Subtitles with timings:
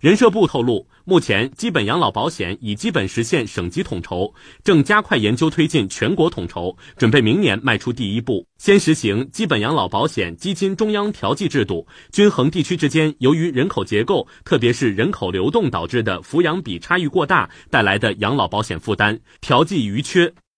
[0.00, 4.32] 人社部透露目前基本养老保险已基本实现省级统筹
[4.64, 8.46] 正加快研究推进全国统筹准备明年迈出第一步。
[8.56, 20.32] 先实行基本养老保险基金中央调剂制度均衡地区之间由于人口结构特别是人口流动导致的抚养比差异过大带来的养老保险负担调剂余缺。